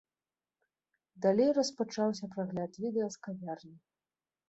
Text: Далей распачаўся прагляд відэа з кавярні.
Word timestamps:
Далей 1.27 1.51
распачаўся 1.59 2.25
прагляд 2.35 2.71
відэа 2.87 3.07
з 3.19 3.25
кавярні. 3.25 3.77